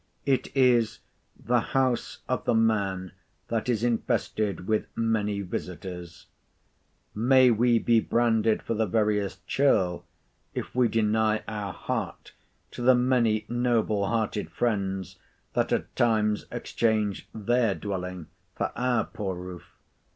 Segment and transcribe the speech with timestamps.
[0.25, 3.11] It is—the house of the man
[3.49, 6.25] that is infested with many visiters.
[7.13, 10.03] May we be branded for the veriest churl,
[10.55, 12.31] if we deny our heart
[12.71, 15.19] to the many noble hearted friends
[15.53, 18.25] that at times exchange their dwelling
[18.55, 19.65] for our poor roof!